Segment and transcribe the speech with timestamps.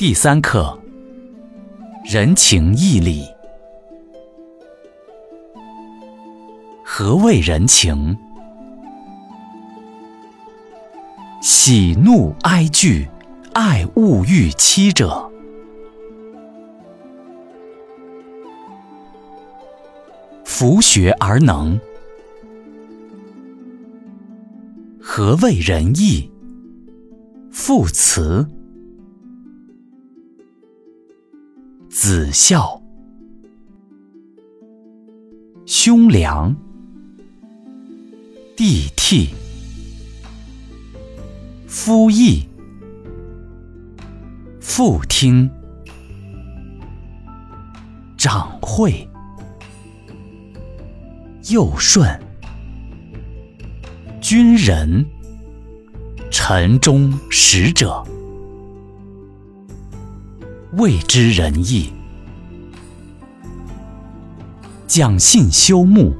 [0.00, 0.80] 第三课：
[2.10, 3.26] 人情义理。
[6.82, 8.16] 何谓人情？
[11.42, 13.06] 喜怒哀惧，
[13.52, 15.30] 爱恶欲戚者，
[20.46, 21.78] 弗学而能。
[24.98, 26.32] 何谓仁义？
[27.52, 28.48] 父慈。
[31.90, 32.80] 子孝，
[35.66, 36.54] 兄良，
[38.56, 39.30] 弟悌，
[41.66, 42.46] 夫义，
[44.60, 45.50] 父听，
[48.16, 49.08] 长惠，
[51.50, 52.08] 幼顺，
[54.20, 55.04] 君仁，
[56.30, 58.06] 臣忠，使者。
[60.74, 61.92] 谓之仁义，
[64.86, 66.12] 讲信修睦；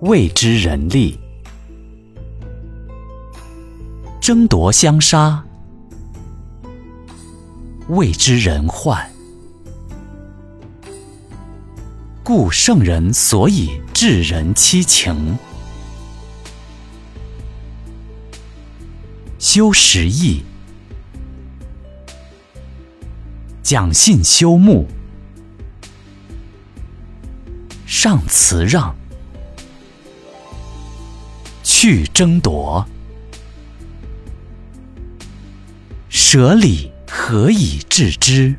[0.00, 1.18] 谓之仁利，
[4.22, 5.42] 争夺相杀；
[7.88, 9.06] 谓之仁患。
[12.24, 15.36] 故圣人所以治人七情，
[19.38, 20.42] 修十义。
[23.72, 24.86] 讲信修睦，
[27.86, 28.94] 上辞让，
[31.62, 32.84] 去争夺，
[36.10, 38.56] 舍礼何以致之？